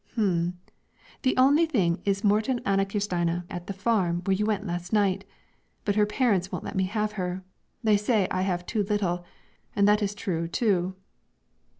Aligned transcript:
'Hm! 0.15 0.57
The 1.21 1.37
only 1.37 1.67
thing 1.67 2.01
is 2.05 2.23
Morten's 2.23 2.61
Ane 2.65 2.83
Kirstine 2.87 3.43
at 3.51 3.67
the 3.67 3.73
farm 3.73 4.21
where 4.25 4.33
you 4.35 4.47
went 4.47 4.65
last 4.65 4.91
night. 4.91 5.25
But 5.85 5.95
her 5.95 6.07
parents 6.07 6.51
won't 6.51 6.63
let 6.65 6.73
me 6.73 6.85
have 6.85 7.11
her; 7.11 7.43
they 7.83 7.97
say 7.97 8.27
I 8.31 8.41
have 8.41 8.65
too 8.65 8.81
little, 8.81 9.23
and 9.75 9.87
that 9.87 10.01
is 10.01 10.15
true 10.15 10.47
too.' 10.47 10.95